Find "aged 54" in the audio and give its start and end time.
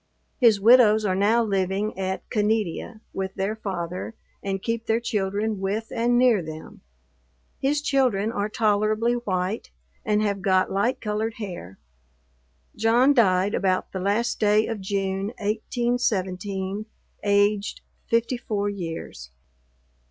17.23-18.69